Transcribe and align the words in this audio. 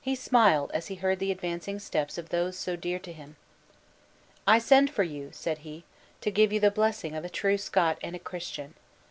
He 0.00 0.14
smiled 0.14 0.70
as 0.72 0.86
he 0.86 0.94
heard 0.94 1.18
the 1.18 1.30
advancing 1.30 1.78
steps 1.78 2.16
of 2.16 2.30
those 2.30 2.56
so 2.56 2.74
dear 2.74 2.98
to 3.00 3.12
him. 3.12 3.36
"I 4.46 4.60
send 4.60 4.88
for 4.90 5.02
you," 5.02 5.28
said 5.34 5.58
he, 5.58 5.84
"to 6.22 6.30
give 6.30 6.54
you 6.54 6.58
the 6.58 6.70
blessing 6.70 7.14
of 7.14 7.22
a 7.22 7.28
true 7.28 7.58
Scot 7.58 7.98
and 8.02 8.16
a 8.16 8.18
Christian! 8.18 8.72